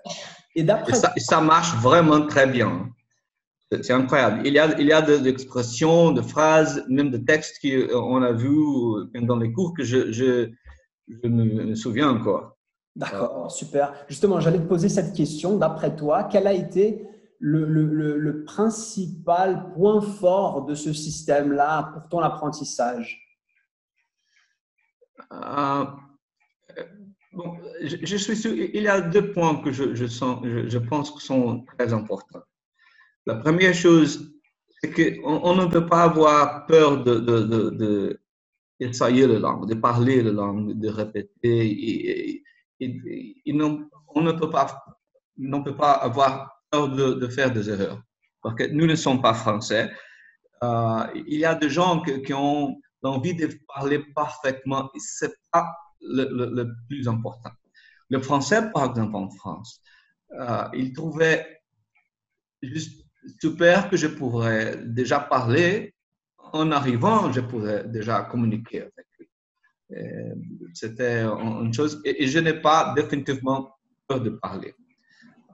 Et 0.54 0.62
d'après 0.62 0.94
ça, 0.94 1.12
ça, 1.16 1.40
marche 1.40 1.74
vraiment 1.76 2.26
très 2.26 2.46
bien. 2.46 2.88
C'est 3.70 3.92
incroyable. 3.92 4.42
Il 4.44 4.52
y 4.52 4.58
a, 4.58 4.78
il 4.78 4.86
y 4.86 4.92
a 4.92 5.02
des 5.02 5.26
expressions, 5.26 6.12
de 6.12 6.20
phrases, 6.20 6.84
même 6.88 7.10
de 7.10 7.16
textes 7.16 7.58
qu'on 7.60 8.22
a 8.22 8.32
vu 8.32 8.54
dans 9.14 9.36
les 9.36 9.50
cours 9.50 9.74
que 9.74 9.82
je, 9.82 10.12
je, 10.12 10.50
je 11.22 11.28
me 11.28 11.74
souviens 11.74 12.10
encore. 12.10 12.56
D'accord, 12.94 13.50
super. 13.50 13.94
Justement, 14.08 14.40
j'allais 14.40 14.58
te 14.58 14.68
poser 14.68 14.88
cette 14.88 15.14
question. 15.14 15.56
D'après 15.56 15.96
toi, 15.96 16.24
quel 16.24 16.46
a 16.46 16.52
été 16.52 17.06
le, 17.38 17.64
le, 17.64 18.18
le 18.18 18.44
principal 18.44 19.72
point 19.72 20.00
fort 20.00 20.66
de 20.66 20.74
ce 20.74 20.92
système-là 20.92 21.90
pour 21.94 22.08
ton 22.08 22.20
apprentissage? 22.20 23.22
Euh, 25.32 25.84
bon, 27.32 27.56
je, 27.82 28.16
suis 28.16 28.36
sûr, 28.36 28.52
il 28.52 28.82
y 28.82 28.88
a 28.88 29.00
deux 29.00 29.32
points 29.32 29.56
que 29.56 29.72
je, 29.72 29.94
je, 29.94 30.06
sens, 30.06 30.40
je, 30.44 30.78
pense 30.78 31.10
que 31.10 31.20
sont 31.20 31.64
très 31.78 31.92
importants. 31.92 32.42
La 33.24 33.36
première 33.36 33.74
chose, 33.74 34.34
c'est 34.80 34.90
qu'on 34.90 35.40
on 35.42 35.54
ne 35.56 35.66
peut 35.66 35.86
pas 35.86 36.02
avoir 36.04 36.66
peur 36.66 37.02
de, 37.02 37.14
de, 37.14 37.40
de, 37.40 37.70
de 37.70 38.21
essayer 38.84 39.26
la 39.26 39.38
langue, 39.38 39.68
de 39.68 39.74
parler 39.74 40.22
la 40.22 40.32
langue, 40.32 40.72
de 40.78 40.88
répéter. 40.88 42.42
On 42.80 44.22
ne 44.22 44.32
peut 44.32 44.50
pas, 45.76 45.92
avoir 45.92 46.62
peur 46.70 46.88
de, 46.88 47.28
faire 47.28 47.52
des 47.52 47.70
erreurs. 47.70 48.02
Parce 48.42 48.54
que 48.56 48.64
nous 48.64 48.86
ne 48.86 48.94
sommes 48.94 49.22
pas 49.22 49.34
français. 49.34 49.90
Euh, 50.62 51.06
il 51.14 51.38
y 51.38 51.44
a 51.44 51.54
des 51.54 51.70
gens 51.70 52.02
qui, 52.02 52.34
ont 52.34 52.76
l'envie 53.02 53.34
de 53.34 53.48
parler 53.74 53.98
parfaitement 54.14 54.90
ce 54.96 55.26
n'est 55.26 55.32
pas 55.50 55.74
le, 56.00 56.24
le, 56.54 56.74
plus 56.88 57.08
important. 57.08 57.50
Le 58.10 58.20
français, 58.20 58.70
par 58.72 58.90
exemple, 58.90 59.16
en 59.16 59.30
France, 59.30 59.80
euh, 60.38 60.64
il 60.74 60.92
trouvait 60.92 61.62
juste 62.62 63.04
super 63.40 63.88
que 63.88 63.96
je 63.96 64.06
pourrais 64.06 64.76
déjà 64.84 65.20
parler. 65.20 65.94
En 66.52 66.70
arrivant, 66.70 67.32
je 67.32 67.40
pourrais 67.40 67.84
déjà 67.88 68.22
communiquer 68.22 68.82
avec 68.82 69.06
lui. 69.18 69.28
C'était 70.74 71.22
une 71.22 71.72
chose, 71.72 72.00
et, 72.04 72.26
je 72.26 72.38
n'ai 72.38 72.54
pas 72.54 72.92
définitivement 72.94 73.74
peur 74.06 74.20
de 74.20 74.30
parler. 74.30 74.74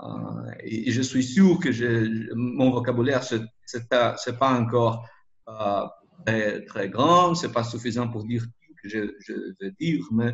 Euh, 0.01 0.51
et, 0.61 0.91
je 0.91 1.03
suis 1.03 1.25
sûr 1.25 1.59
que 1.61 1.73
je, 1.73 2.33
mon 2.35 2.71
vocabulaire, 2.71 3.23
ce 3.25 3.37
n'est 3.37 4.37
pas 4.39 4.53
encore 4.53 5.09
euh, 5.49 5.87
très, 6.27 6.65
très 6.65 6.89
grand, 6.89 7.35
ce 7.35 7.47
n'est 7.47 7.53
pas 7.53 7.65
suffisant 7.65 8.09
pour 8.09 8.25
dire 8.25 8.43
ce 8.43 8.83
que 8.83 8.89
je, 8.89 9.15
je 9.21 9.33
veux 9.61 9.73
dire, 9.81 10.05
mais 10.13 10.33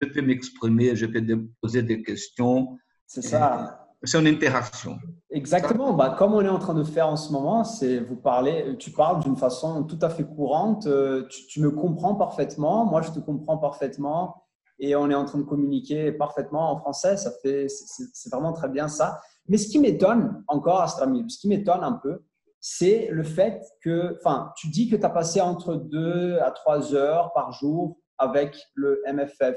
je 0.00 0.08
peux 0.08 0.22
m'exprimer, 0.22 0.96
je 0.96 1.06
peux 1.06 1.24
poser 1.60 1.82
des 1.82 2.02
questions. 2.02 2.78
C'est 3.06 3.22
ça 3.22 3.81
c'est 4.04 4.18
une 4.18 4.26
interaction. 4.26 4.98
Exactement. 5.30 5.92
Bah, 5.92 6.14
comme 6.18 6.34
on 6.34 6.40
est 6.40 6.48
en 6.48 6.58
train 6.58 6.74
de 6.74 6.84
faire 6.84 7.08
en 7.08 7.16
ce 7.16 7.32
moment, 7.32 7.64
c'est 7.64 8.00
vous 8.00 8.16
parler, 8.16 8.76
tu 8.78 8.90
parles 8.90 9.22
d'une 9.22 9.36
façon 9.36 9.84
tout 9.84 9.98
à 10.02 10.10
fait 10.10 10.24
courante. 10.24 10.86
Euh, 10.86 11.26
tu, 11.48 11.60
me 11.60 11.70
comprends 11.70 12.14
parfaitement, 12.14 12.84
moi 12.84 13.02
je 13.02 13.12
te 13.12 13.20
comprends 13.20 13.58
parfaitement, 13.58 14.44
et 14.78 14.96
on 14.96 15.08
est 15.10 15.14
en 15.14 15.24
train 15.24 15.38
de 15.38 15.44
communiquer 15.44 16.12
parfaitement 16.12 16.72
en 16.72 16.78
français. 16.78 17.16
Ça 17.16 17.30
fait, 17.42 17.66
c'est 17.68 18.30
vraiment 18.32 18.52
très 18.52 18.68
bien 18.68 18.88
ça. 18.88 19.20
Mais 19.48 19.56
ce 19.56 19.68
qui 19.68 19.78
m'étonne 19.78 20.42
encore, 20.48 20.80
Astramil, 20.80 21.30
ce 21.30 21.38
qui 21.38 21.48
m'étonne 21.48 21.82
un 21.82 21.92
peu, 21.92 22.24
c'est 22.60 23.08
le 23.10 23.22
fait 23.22 23.60
que, 23.82 24.16
enfin, 24.20 24.52
tu 24.56 24.68
dis 24.68 24.88
que 24.88 24.96
tu 24.96 25.04
as 25.04 25.10
passé 25.10 25.40
entre 25.40 25.74
deux 25.74 26.38
à 26.38 26.50
trois 26.52 26.94
heures 26.94 27.32
par 27.32 27.52
jour 27.52 27.98
avec 28.18 28.56
le 28.74 29.02
MFF. 29.12 29.56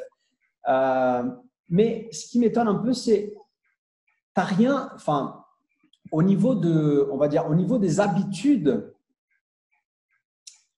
Euh, 0.68 1.24
mais 1.70 2.08
ce 2.12 2.28
qui 2.28 2.40
m'étonne 2.40 2.68
un 2.68 2.76
peu, 2.76 2.94
c'est 2.94 3.34
t'as 4.36 4.44
rien, 4.44 4.92
enfin, 4.94 5.46
au 6.12 6.22
niveau 6.22 6.54
de, 6.54 7.10
on 7.12 7.18
va 7.18 7.28
dire, 7.28 7.48
au 7.50 7.56
niveau 7.56 7.80
des 7.80 8.00
habitudes 8.00 8.94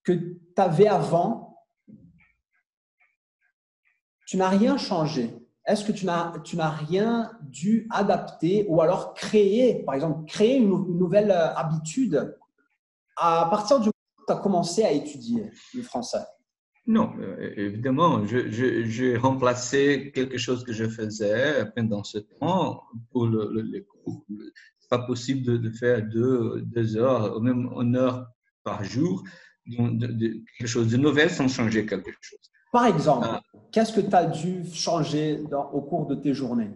que 0.04 0.14
tu 0.14 0.40
avais 0.56 0.88
avant, 0.88 1.66
tu 4.26 4.38
n'as 4.38 4.50
rien 4.50 4.78
changé. 4.78 5.36
Est-ce 5.66 5.84
que 5.84 5.92
tu 5.92 6.06
n'as, 6.06 6.70
rien 6.70 7.32
dû 7.42 7.88
adapter 7.90 8.66
ou 8.70 8.82
alors 8.82 9.14
créer, 9.14 9.84
par 9.84 9.96
exemple, 9.96 10.26
créer 10.26 10.58
une, 10.58 10.70
une 10.70 10.98
nouvelle 10.98 11.32
euh, 11.32 11.54
habitude? 11.56 12.38
À 13.18 13.48
partir 13.50 13.80
du 13.80 13.88
moment 13.88 14.20
où 14.20 14.26
tu 14.26 14.34
as 14.34 14.38
commencé 14.38 14.84
à 14.84 14.92
étudier 14.92 15.52
le 15.74 15.82
français 15.82 16.24
non, 16.88 17.13
euh, 17.20 17.53
évidemment, 17.58 18.25
j'ai 18.25 19.17
remplacé 19.17 20.12
quelque 20.15 20.38
chose 20.38 20.63
que 20.63 20.72
je 20.72 20.86
faisais 20.88 21.65
pendant 21.75 22.06
ce 22.06 22.17
temps 22.17 22.82
pour 23.12 23.27
le, 23.27 23.62
les 23.62 23.84
cours. 23.84 24.25
C'est 24.79 24.89
pas 24.89 25.06
possible 25.06 25.62
de, 25.62 25.70
faire 25.70 26.01
deux, 26.01 26.62
deux, 26.62 26.96
heures, 26.96 27.36
ou 27.36 27.41
même 27.41 27.70
une 27.82 27.98
heure 27.98 28.29
par 28.63 28.86
jour, 28.86 29.22
de, 29.65 30.41
quelque 30.58 30.67
chose 30.67 30.89
de 30.89 30.96
nouvel 30.96 31.29
sans 31.29 31.50
changer 31.50 31.86
quelque 31.86 32.12
chose. 32.22 32.39
Par 32.72 32.86
exemple, 32.86 33.27
ah. 33.29 33.41
qu'est-ce 33.74 33.91
que 33.91 34.01
tu 34.01 34.15
as 34.15 34.25
dû 34.25 34.63
changer 34.72 35.44
dans, 35.51 35.70
au 35.72 35.82
cours 35.82 36.06
de 36.06 36.15
tes 36.15 36.34
journées? 36.34 36.72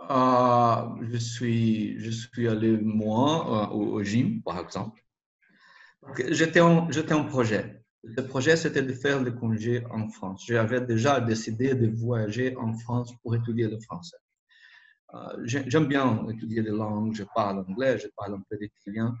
Ah, 0.00 0.92
je, 1.02 1.18
suis, 1.18 2.00
je 2.00 2.10
suis 2.10 2.48
allé 2.48 2.76
moins 2.78 3.68
euh, 3.70 3.74
au, 3.74 3.82
au, 3.92 4.02
gym, 4.02 4.42
par 4.42 4.58
exemple. 4.58 5.00
J'étais 6.30 6.58
en, 6.58 6.88
en 6.88 7.24
projet. 7.26 7.80
Le 8.02 8.22
projet, 8.26 8.56
c'était 8.56 8.82
de 8.82 8.92
faire 8.92 9.22
le 9.22 9.32
congé 9.32 9.84
en 9.90 10.08
France. 10.08 10.44
J'avais 10.46 10.80
déjà 10.80 11.20
décidé 11.20 11.74
de 11.74 11.88
voyager 11.88 12.56
en 12.56 12.72
France 12.72 13.12
pour 13.22 13.34
étudier 13.34 13.68
le 13.68 13.78
français. 13.78 14.16
Euh, 15.14 15.18
j'aime 15.44 15.86
bien 15.86 16.26
étudier 16.28 16.62
les 16.62 16.70
langues, 16.70 17.14
je 17.14 17.24
parle 17.34 17.58
anglais, 17.68 17.98
je 17.98 18.08
parle 18.16 18.34
un 18.34 18.42
peu 18.48 18.56
d'italien. 18.56 19.14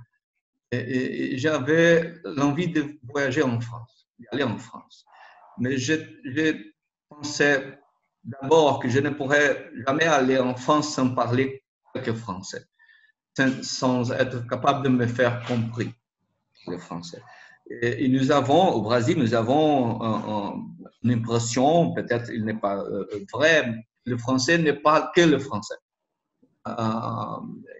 Et, 0.72 1.36
j'avais 1.36 2.14
l'envie 2.24 2.68
de 2.68 2.98
voyager 3.02 3.42
en 3.42 3.60
France, 3.60 4.08
d'aller 4.18 4.44
en 4.44 4.56
France. 4.56 5.04
Mais 5.58 5.76
j'ai 5.76 6.74
pensé 7.08 7.74
d'abord 8.22 8.78
que 8.78 8.88
je 8.88 9.00
ne 9.00 9.10
pourrais 9.10 9.70
jamais 9.86 10.04
aller 10.04 10.38
en 10.38 10.54
France 10.54 10.94
sans 10.94 11.10
parler 11.14 11.64
que 11.92 12.14
français, 12.14 12.64
sans 13.62 14.12
être 14.12 14.46
capable 14.46 14.84
de 14.84 14.88
me 14.90 15.06
faire 15.06 15.44
compris 15.44 15.92
le 16.68 16.78
français. 16.78 17.20
Et, 17.70 18.08
nous 18.08 18.32
avons, 18.32 18.70
au 18.72 18.82
Brésil, 18.82 19.16
nous 19.16 19.34
avons 19.34 20.00
une 21.02 21.12
impression, 21.12 21.92
peut-être 21.92 22.30
il 22.32 22.44
n'est 22.44 22.58
pas 22.58 22.78
euh, 22.78 23.06
vrai, 23.32 23.72
le 24.04 24.18
français 24.18 24.58
n'est 24.58 24.74
pas 24.74 25.12
que 25.14 25.20
le 25.20 25.38
français. 25.38 25.76
Euh, 26.66 26.72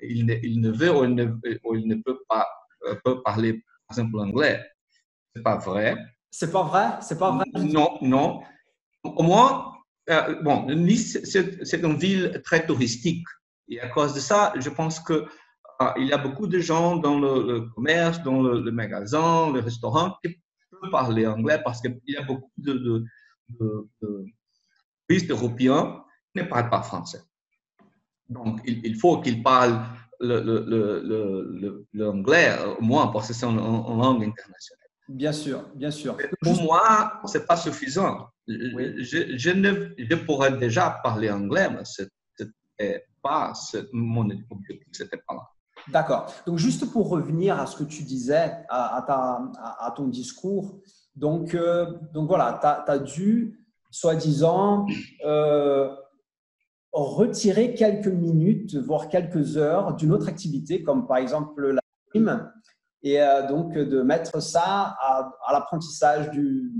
il, 0.02 0.26
ne, 0.26 0.34
il, 0.42 0.60
ne, 0.60 0.70
veut 0.70 0.96
ou 0.96 1.04
il 1.04 1.14
ne, 1.14 1.24
ou 1.64 1.74
il 1.74 1.86
ne 1.86 1.96
peut 1.96 2.20
pas 2.28 2.46
euh, 2.86 2.94
peut 3.04 3.20
parler, 3.22 3.64
par 3.88 3.98
exemple, 3.98 4.16
l'anglais. 4.16 4.64
C'est 5.34 5.42
pas 5.42 5.58
vrai. 5.58 5.96
C'est 6.30 6.52
pas 6.52 6.62
vrai? 6.62 6.90
C'est 7.00 7.18
pas 7.18 7.32
vrai? 7.32 7.44
Non, 7.54 7.98
non. 8.00 8.42
Au 9.02 9.22
moins, 9.22 9.74
bon, 10.42 10.66
Nice, 10.74 11.18
c'est 11.24 11.82
une 11.82 11.96
ville 11.96 12.40
très 12.44 12.64
touristique. 12.64 13.26
Et 13.68 13.80
à 13.80 13.88
cause 13.88 14.14
de 14.14 14.20
ça, 14.20 14.52
je 14.56 14.68
pense 14.70 15.00
que 15.00 15.26
ah, 15.82 15.94
il 15.96 16.08
y 16.08 16.12
a 16.12 16.18
beaucoup 16.18 16.46
de 16.46 16.58
gens 16.58 16.98
dans 16.98 17.18
le, 17.18 17.62
commerce, 17.74 18.22
dans 18.22 18.42
le, 18.42 18.70
magasin, 18.70 19.50
le 19.50 19.60
restaurant 19.60 20.14
qui 20.22 20.38
peuvent 20.70 20.90
parler 20.90 21.26
anglais 21.26 21.58
parce 21.64 21.80
qu'il 21.80 21.98
y 22.06 22.18
a 22.18 22.22
beaucoup 22.22 22.52
de, 22.58 23.06
touristes 25.08 25.30
européens 25.30 26.04
qui 26.34 26.42
ne 26.42 26.48
parlent 26.48 26.68
pas 26.68 26.82
français. 26.82 27.22
Donc, 28.28 28.60
il, 28.66 28.94
faut 28.94 29.22
qu'ils 29.22 29.42
parlent 29.42 29.82
l'anglais, 31.94 32.58
au 32.78 32.82
moins 32.82 33.06
parce 33.06 33.28
que 33.28 33.32
c'est 33.32 33.46
une, 33.46 33.56
langue 33.56 34.22
internationale. 34.22 34.86
Bien 35.08 35.32
sûr, 35.32 35.66
bien 35.74 35.90
sûr. 35.90 36.14
pour 36.42 36.62
moi, 36.62 37.22
ce 37.24 37.38
n'est 37.38 37.44
pas 37.44 37.56
suffisant. 37.56 38.28
Je, 38.46 39.34
je, 39.34 39.50
ne, 39.50 39.94
je 39.96 40.14
pourrais 40.14 40.58
déjà 40.58 41.00
parler 41.02 41.30
anglais, 41.30 41.70
mais 41.70 41.86
ce 41.86 42.02
n'était 42.38 43.06
pas 43.22 43.54
mon 43.94 44.28
objectif, 44.50 44.88
ce 44.92 45.04
n'était 45.04 45.22
pas 45.26 45.36
là. 45.36 45.48
D'accord. 45.88 46.32
Donc, 46.46 46.58
juste 46.58 46.90
pour 46.90 47.08
revenir 47.08 47.58
à 47.58 47.66
ce 47.66 47.76
que 47.76 47.84
tu 47.84 48.02
disais, 48.02 48.64
à, 48.68 49.92
ton 49.96 50.08
discours, 50.08 50.80
donc, 51.16 51.54
euh, 51.54 51.86
donc 52.12 52.28
voilà, 52.28 52.58
tu 52.60 52.90
as, 52.90 52.98
dû, 52.98 53.66
soi-disant, 53.90 54.86
euh, 55.24 55.94
retirer 56.92 57.74
quelques 57.74 58.06
minutes, 58.06 58.76
voire 58.76 59.08
quelques 59.08 59.56
heures 59.56 59.94
d'une 59.94 60.12
autre 60.12 60.28
activité, 60.28 60.82
comme 60.82 61.06
par 61.06 61.18
exemple 61.18 61.70
la 61.70 61.80
gym, 62.14 62.50
et 63.02 63.20
euh, 63.20 63.46
donc 63.48 63.72
de 63.72 64.02
mettre 64.02 64.40
ça 64.40 64.96
à, 65.00 65.32
à 65.46 65.52
l'apprentissage 65.52 66.30
du, 66.30 66.72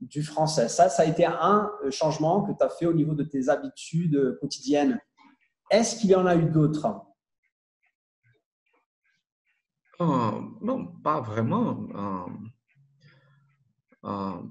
du 0.00 0.22
français. 0.22 0.68
Ça, 0.68 0.88
ça 0.88 1.02
a 1.02 1.06
été 1.06 1.24
un 1.26 1.70
changement 1.90 2.42
que 2.42 2.52
tu 2.52 2.64
as 2.64 2.68
fait 2.68 2.86
au 2.86 2.94
niveau 2.94 3.14
de 3.14 3.24
tes 3.24 3.48
habitudes 3.48 4.38
quotidiennes. 4.40 4.98
Est-ce 5.70 5.96
qu'il 6.00 6.10
y 6.10 6.14
en 6.14 6.26
a 6.26 6.36
eu 6.36 6.48
d'autres? 6.50 7.05
Euh, 10.00 10.30
non, 10.60 10.86
pas 11.02 11.20
vraiment. 11.20 11.78
Euh, 11.94 12.26
euh, 14.04 14.42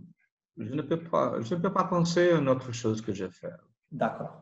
je, 0.57 0.73
ne 0.73 0.81
peux 0.81 0.99
pas, 0.99 1.41
je 1.41 1.55
ne 1.55 1.59
peux 1.59 1.71
pas 1.71 1.85
penser 1.85 2.31
à 2.31 2.37
une 2.37 2.49
autre 2.49 2.71
chose 2.71 3.01
que 3.01 3.13
j'ai 3.13 3.29
fait. 3.29 3.53
D'accord. 3.91 4.41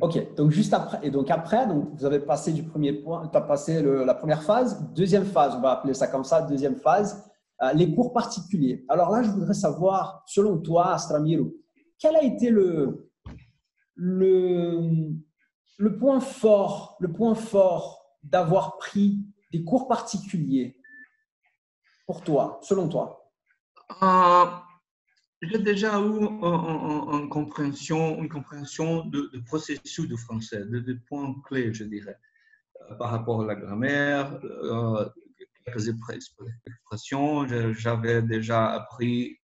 Ok, 0.00 0.34
donc 0.34 0.50
juste 0.50 0.72
après, 0.72 0.98
et 1.02 1.10
donc 1.10 1.30
après, 1.30 1.66
donc 1.66 1.90
vous 1.94 2.06
avez 2.06 2.20
passé 2.20 2.54
du 2.54 2.62
premier 2.62 2.94
point, 2.94 3.28
tu 3.28 3.36
as 3.36 3.42
passé 3.42 3.82
la 3.82 4.14
première 4.14 4.42
phase, 4.42 4.82
deuxième 4.94 5.26
phase, 5.26 5.54
on 5.54 5.60
va 5.60 5.72
appeler 5.72 5.92
ça 5.92 6.06
comme 6.06 6.24
ça, 6.24 6.40
deuxième 6.40 6.76
phase, 6.76 7.22
les 7.74 7.94
cours 7.94 8.14
particuliers. 8.14 8.82
Alors 8.88 9.10
là, 9.10 9.22
je 9.22 9.28
voudrais 9.28 9.52
savoir, 9.52 10.24
selon 10.26 10.56
toi, 10.56 10.94
Astramiro, 10.94 11.52
quel 11.98 12.16
a 12.16 12.22
été 12.22 12.48
le, 12.48 13.10
le, 13.94 15.10
le 15.76 15.98
point 15.98 16.20
fort, 16.20 16.96
le 16.98 17.12
point 17.12 17.34
fort 17.34 18.06
d'avoir 18.22 18.78
pris 18.78 19.22
des 19.54 19.62
cours 19.62 19.86
particuliers 19.86 20.76
pour 22.06 22.24
toi, 22.24 22.58
selon 22.62 22.88
toi? 22.88 23.30
Euh, 24.02 24.46
J'ai 25.42 25.58
déjà 25.58 26.00
eu 26.00 26.18
une, 26.18 27.28
compréhension, 27.28 28.20
une 28.20 28.28
compréhension 28.28 29.04
de, 29.04 29.30
processus 29.46 30.08
de 30.08 30.16
français, 30.16 30.64
de, 30.64 30.98
points 31.08 31.32
clés, 31.46 31.72
je 31.72 31.84
dirais, 31.84 32.18
euh, 32.90 32.96
par 32.96 33.10
rapport 33.10 33.42
à 33.42 33.46
la 33.46 33.54
grammaire, 33.54 34.40
euh, 34.42 35.08
quelques 35.64 35.88
expressions. 35.88 37.46
J'avais 37.74 38.22
déjà 38.22 38.72
appris 38.72 39.38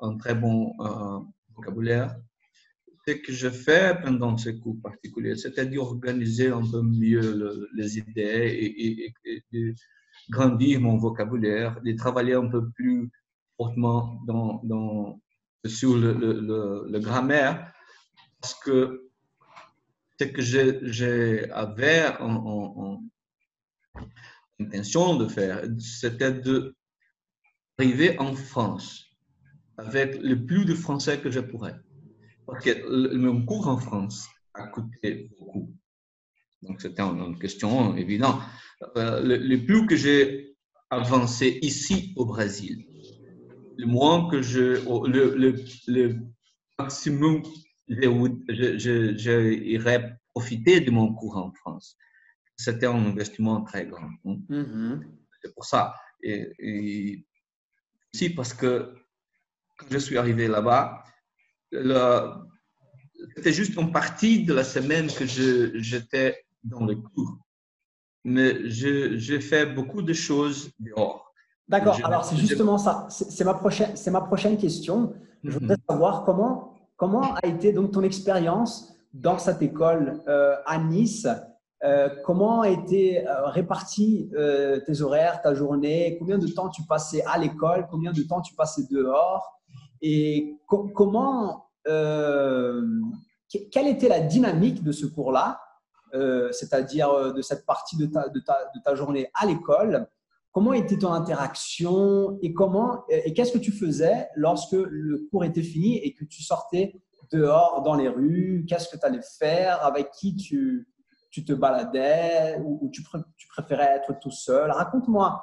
un 0.00 0.16
très 0.16 0.34
bon 0.34 0.72
vocabulaire. 1.54 2.16
Ce 3.08 3.12
que 3.14 3.32
je 3.32 3.48
fais 3.48 3.96
pendant 4.02 4.36
ces 4.36 4.58
cours 4.58 4.80
particuliers, 4.82 5.36
c'était 5.36 5.66
d'organiser 5.66 6.48
un 6.48 6.68
peu 6.68 6.82
mieux 6.82 7.68
les 7.74 7.98
idées 7.98 8.74
et, 9.24 9.42
de 9.52 9.74
grandir 10.28 10.80
mon 10.80 10.96
vocabulaire, 10.96 11.80
de 11.82 11.92
travailler 11.92 12.34
un 12.34 12.48
peu 12.48 12.68
plus 12.70 13.08
fortement 13.56 14.20
dans, 14.26 14.60
dans, 14.64 15.20
sur 15.64 15.96
le, 15.96 16.12
le, 16.14 16.86
le, 16.90 16.98
grammaire, 16.98 17.72
parce 18.40 18.54
que 18.54 19.08
ce 20.18 20.24
que 20.24 20.42
j'avais 20.42 22.08
en, 22.18 22.34
en, 22.34 23.02
intention 24.58 25.16
de 25.16 25.28
faire, 25.28 25.62
c'était 25.78 26.32
d'arriver 27.78 28.18
en 28.18 28.34
France 28.34 29.04
avec 29.78 30.20
le 30.22 30.44
plus 30.44 30.64
de 30.64 30.74
français 30.74 31.20
que 31.20 31.30
je 31.30 31.40
pourrais. 31.40 31.76
Parce 32.46 32.64
que 32.64 33.16
mon 33.16 33.44
cours 33.44 33.66
en 33.68 33.78
France 33.78 34.28
a 34.54 34.68
coûté 34.68 35.30
beaucoup. 35.38 35.74
Donc, 36.62 36.80
c'était 36.80 37.02
une 37.02 37.38
question 37.38 37.96
évidente. 37.96 38.40
Euh, 38.96 39.20
le, 39.22 39.56
plus 39.64 39.86
que 39.86 39.96
j'ai 39.96 40.56
avancé 40.90 41.58
ici 41.62 42.12
au 42.16 42.24
Brésil, 42.24 42.84
le 43.76 43.86
moins 43.86 44.28
que 44.30 44.42
je, 44.42 44.80
le, 45.08 45.34
le, 45.36 45.56
le 45.88 46.16
maximum, 46.78 47.42
j'irais 48.48 50.18
profiter 50.34 50.80
de 50.80 50.90
mon 50.90 51.14
cours 51.14 51.36
en 51.36 51.52
France. 51.52 51.96
C'était 52.56 52.86
un 52.86 53.06
investissement 53.06 53.62
très 53.62 53.86
grand. 53.86 54.10
Mm-hmm. 54.24 55.02
C'est 55.42 55.54
pour 55.54 55.64
ça. 55.64 55.94
Et, 56.22 56.48
et, 56.58 57.26
aussi 58.14 58.30
parce 58.30 58.54
que 58.54 58.94
quand 59.78 59.86
je 59.90 59.98
suis 59.98 60.16
arrivé 60.16 60.48
là-bas, 60.48 61.04
c'était 63.36 63.52
juste 63.52 63.76
une 63.76 63.92
partie 63.92 64.44
de 64.44 64.54
la 64.54 64.64
semaine 64.64 65.08
que 65.08 65.24
j'étais 65.26 66.44
dans 66.64 66.84
le 66.84 66.96
cours. 66.96 67.38
Mais 68.24 68.68
j'ai 68.68 69.40
fait 69.40 69.66
beaucoup 69.66 70.02
de 70.02 70.12
choses 70.12 70.70
dehors. 70.80 71.32
D'accord, 71.68 71.98
alors 72.04 72.24
c'est 72.24 72.36
justement 72.36 72.78
ça. 72.78 73.06
C'est 73.10 73.44
ma, 73.44 73.54
prochaine, 73.54 73.94
ma 74.10 74.20
prochaine 74.20 74.56
question. 74.56 75.14
Je 75.42 75.50
mhm. 75.50 75.58
voudrais 75.58 75.76
savoir 75.88 76.24
comment, 76.24 76.74
comment 76.96 77.34
a 77.34 77.46
été 77.46 77.72
donc 77.72 77.92
ton 77.92 78.02
expérience 78.02 78.96
dans 79.12 79.38
cette 79.38 79.62
école 79.62 80.22
euh, 80.28 80.56
à 80.64 80.78
Nice. 80.78 81.26
Euh, 81.84 82.08
comment 82.24 82.64
été 82.64 83.26
euh, 83.26 83.46
répartis 83.48 84.30
tes 84.86 85.02
horaires, 85.02 85.42
ta 85.42 85.54
journée? 85.54 86.16
Combien 86.18 86.38
de 86.38 86.46
temps 86.46 86.68
tu 86.68 86.82
passais 86.84 87.22
à 87.24 87.38
l'école? 87.38 87.86
Combien 87.90 88.12
de 88.12 88.22
temps 88.22 88.40
tu 88.40 88.54
passais 88.54 88.82
dehors? 88.90 89.60
Et 90.02 90.56
comment, 90.68 91.65
euh, 91.86 92.82
quelle 93.70 93.86
était 93.86 94.08
la 94.08 94.20
dynamique 94.20 94.82
de 94.82 94.92
ce 94.92 95.06
cours-là, 95.06 95.60
euh, 96.14 96.50
c'est-à-dire 96.52 97.10
euh, 97.10 97.32
de 97.32 97.42
cette 97.42 97.64
partie 97.66 97.96
de 97.96 98.06
ta, 98.06 98.94
journée 98.94 99.30
à 99.34 99.46
l'école? 99.46 100.08
Comment 100.52 100.72
était 100.72 100.98
ton 100.98 101.12
interaction 101.12 102.38
et 102.40 102.54
comment 102.54 103.04
et 103.10 103.34
qu'est-ce 103.34 103.52
que 103.52 103.58
tu 103.58 103.72
faisais 103.72 104.26
lorsque 104.36 104.72
le 104.72 105.28
cours 105.30 105.44
était 105.44 105.62
fini 105.62 105.98
et 105.98 106.14
que 106.14 106.24
tu 106.24 106.42
sortais 106.42 106.94
dehors 107.30 107.82
dans 107.82 107.94
les 107.94 108.08
rues? 108.08 108.64
Qu'est-ce 108.66 108.88
que 108.88 108.96
tu 108.96 109.04
allais 109.04 109.20
faire? 109.38 109.84
Avec 109.84 110.12
qui 110.12 110.34
tu, 110.34 110.88
tu 111.30 111.44
te 111.44 111.52
baladais? 111.52 112.58
Ou, 112.64 112.88
tu, 112.90 113.04
tu, 113.36 113.48
préférais 113.48 113.96
être 113.96 114.18
tout 114.18 114.30
seul? 114.30 114.70
Raconte-moi 114.70 115.42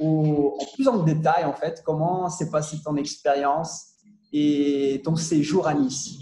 en 0.00 0.56
plus 0.74 0.88
en 0.88 1.02
détail 1.04 1.44
en 1.44 1.52
fait 1.52 1.82
comment 1.84 2.28
s'est 2.28 2.50
passée 2.50 2.78
ton 2.82 2.96
expérience 2.96 3.93
et 4.36 5.00
ton 5.04 5.14
séjour 5.14 5.68
à 5.68 5.74
Nice 5.74 6.18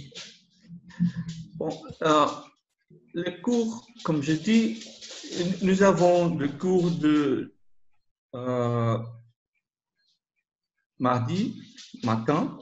bon, 1.56 1.70
Les 3.14 3.40
cours, 3.40 3.86
comme 4.04 4.22
je 4.22 4.32
dis, 4.34 4.84
nous 5.62 5.82
avons 5.82 6.36
le 6.36 6.48
cours 6.48 6.90
de 6.90 7.54
euh, 8.34 8.98
mardi 10.98 11.62
matin 12.04 12.58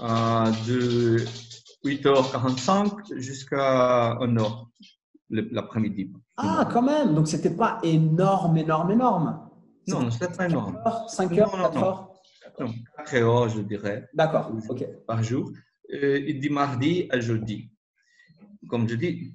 euh, 0.00 0.50
de 0.66 1.24
8h45 1.84 3.18
jusqu'à 3.18 4.14
1h 4.14 4.66
l'après-midi. 5.28 6.12
Ah, 6.38 6.66
quand 6.72 6.82
même 6.82 7.14
Donc, 7.14 7.28
ce 7.28 7.36
n'était 7.36 7.54
pas 7.54 7.80
énorme, 7.82 8.56
énorme, 8.56 8.92
énorme. 8.92 9.48
Non, 9.88 10.10
ce 10.10 10.24
n'était 10.24 10.34
pas 10.34 10.46
énorme. 10.46 10.78
5h, 11.08 11.36
4h 11.36 12.11
4 12.56 13.14
heures, 13.16 13.48
je 13.48 13.60
dirais. 13.60 14.08
D'accord, 14.14 14.52
ok. 14.68 14.86
Par 15.06 15.22
jour. 15.22 15.50
Euh, 15.92 16.18
il 16.26 16.40
dit 16.40 16.48
mardi 16.48 17.06
à 17.10 17.20
jeudi. 17.20 17.70
Comme 18.68 18.88
je 18.88 18.94
dis, 18.94 19.34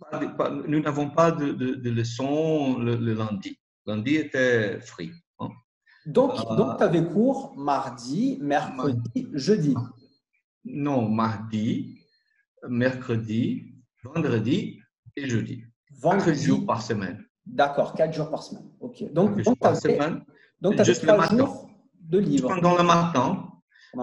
nous 0.68 0.80
n'avons 0.80 1.10
pas 1.10 1.32
de, 1.32 1.52
de, 1.52 1.90
leçon 1.90 2.80
le, 2.80 2.96
le, 2.96 3.14
lundi. 3.14 3.60
Lundi 3.86 4.16
était 4.16 4.80
free. 4.80 5.12
Hein. 5.40 5.50
Donc, 6.06 6.32
ah. 6.38 6.56
donc 6.56 6.78
tu 6.78 6.84
avais 6.84 7.06
cours 7.06 7.54
mardi, 7.58 8.40
mercredi, 8.42 9.28
jeudi. 9.34 9.76
Non, 10.64 11.10
mardi, 11.10 12.00
mercredi, 12.68 13.76
vendredi 14.04 14.80
et 15.16 15.28
jeudi. 15.30 15.64
Vendredi. 15.92 16.40
4 16.40 16.46
jours 16.48 16.66
par 16.66 16.82
semaine. 16.82 17.24
D'accord, 17.46 17.94
4 17.94 18.14
jours 18.14 18.30
par 18.30 18.42
semaine. 18.42 18.70
Ok. 18.80 19.04
Donc, 19.14 19.42
donc 19.42 19.60
tu 19.60 19.68
avais, 19.68 20.00
donc, 20.62 20.80
avais 20.80 20.94
3 20.94 21.38
jours 21.38 21.67
de 22.08 22.20
livres 22.20 22.50
Pendant 22.50 22.78
le 22.78 22.84
matin, 22.84 23.52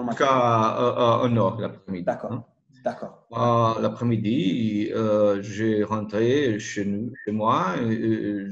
jusqu'à 0.09 0.79
euh, 0.79 1.27
euh, 1.27 1.37
heure 1.37 1.61
l'après-midi. 1.61 2.05
D'accord. 2.05 2.33
Hein. 2.33 2.45
D'accord. 2.85 3.27
Euh, 3.33 3.81
l'après-midi, 3.81 4.91
euh, 4.93 5.41
j'ai 5.41 5.85
rentré 5.85 6.59
chez, 6.59 6.85
nous, 6.85 7.13
chez 7.25 7.33
moi. 7.33 7.77
Et, 7.81 8.47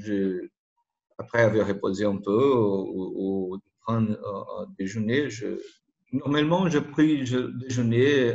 après 1.18 1.42
avoir 1.42 1.68
reposé 1.68 2.04
un 2.04 2.16
peu 2.16 2.52
ou, 2.56 3.58
prendre 3.82 4.12
un 4.12 4.66
déjeuner, 4.78 5.28
je, 5.28 5.58
normalement, 6.12 6.68
je 6.68 6.78
pris 6.78 7.26
je 7.26 7.38
déjeuner 7.38 8.34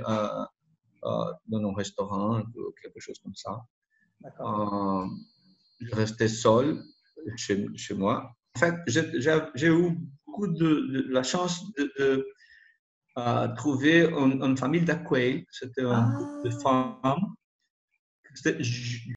dans 1.02 1.70
un 1.70 1.74
restaurant 1.74 2.40
ou 2.40 2.72
quelque 2.82 3.00
chose 3.00 3.18
comme 3.24 3.36
ça. 3.36 3.62
je 5.80 5.96
restais 5.96 6.28
seul 6.28 6.84
chez, 7.36 7.66
chez 7.76 7.94
moi. 7.96 8.32
En 8.56 8.60
fait, 8.60 8.76
j'ai 8.88 9.68
eu 9.68 9.98
de, 10.46 11.08
la 11.10 11.24
chance 11.24 11.64
de, 11.76 12.28
euh, 13.18 13.48
trouver 13.56 14.06
une, 14.06 14.58
famille 14.58 14.82
d'accueil. 14.86 15.46
C'était 15.50 15.82
un 15.82 16.12
groupe 16.12 16.46
de 16.46 16.52
ah. 16.64 17.00
femmes. 17.02 17.34